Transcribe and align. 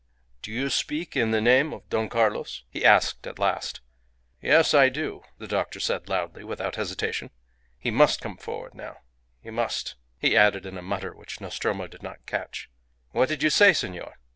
"Do 0.41 0.51
you 0.51 0.71
speak 0.71 1.15
in 1.15 1.29
the 1.29 1.39
name 1.39 1.73
of 1.73 1.87
Don 1.89 2.09
Carlos?" 2.09 2.63
he 2.71 2.83
asked 2.83 3.27
at 3.27 3.37
last. 3.37 3.81
"Yes. 4.41 4.73
I 4.73 4.89
do," 4.89 5.21
the 5.37 5.45
doctor 5.45 5.79
said, 5.79 6.09
loudly, 6.09 6.43
without 6.43 6.75
hesitation. 6.75 7.29
"He 7.77 7.91
must 7.91 8.19
come 8.19 8.37
forward 8.37 8.73
now. 8.73 9.01
He 9.43 9.51
must," 9.51 9.97
he 10.17 10.35
added 10.35 10.65
in 10.65 10.75
a 10.75 10.81
mutter, 10.81 11.13
which 11.13 11.39
Nostromo 11.39 11.85
did 11.85 12.01
not 12.01 12.25
catch. 12.25 12.67
"What 13.11 13.29
did 13.29 13.43
you 13.43 13.51
say, 13.51 13.73
senor?" 13.73 14.17